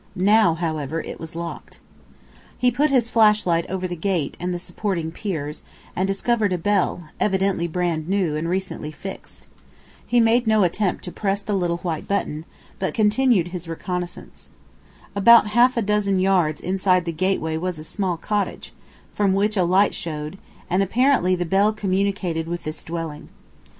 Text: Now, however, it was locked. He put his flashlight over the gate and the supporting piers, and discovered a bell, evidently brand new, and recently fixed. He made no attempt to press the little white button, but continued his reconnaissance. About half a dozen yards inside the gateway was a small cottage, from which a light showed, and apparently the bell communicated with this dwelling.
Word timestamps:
Now, 0.15 0.55
however, 0.55 0.99
it 1.01 1.19
was 1.19 1.35
locked. 1.35 1.79
He 2.57 2.71
put 2.71 2.89
his 2.89 3.11
flashlight 3.11 3.69
over 3.69 3.87
the 3.87 3.95
gate 3.95 4.35
and 4.39 4.51
the 4.51 4.57
supporting 4.57 5.11
piers, 5.11 5.61
and 5.95 6.07
discovered 6.07 6.51
a 6.51 6.57
bell, 6.57 7.09
evidently 7.19 7.67
brand 7.67 8.09
new, 8.09 8.35
and 8.35 8.49
recently 8.49 8.91
fixed. 8.91 9.45
He 10.03 10.19
made 10.19 10.47
no 10.47 10.63
attempt 10.63 11.03
to 11.03 11.11
press 11.11 11.43
the 11.43 11.53
little 11.53 11.77
white 11.77 12.07
button, 12.07 12.45
but 12.79 12.95
continued 12.95 13.49
his 13.49 13.67
reconnaissance. 13.67 14.49
About 15.15 15.49
half 15.53 15.77
a 15.77 15.83
dozen 15.83 16.17
yards 16.19 16.61
inside 16.61 17.05
the 17.05 17.11
gateway 17.11 17.55
was 17.55 17.77
a 17.77 17.83
small 17.83 18.17
cottage, 18.17 18.73
from 19.13 19.33
which 19.35 19.55
a 19.55 19.63
light 19.63 19.93
showed, 19.93 20.39
and 20.67 20.81
apparently 20.81 21.35
the 21.35 21.45
bell 21.45 21.71
communicated 21.71 22.47
with 22.47 22.63
this 22.63 22.83
dwelling. 22.83 23.29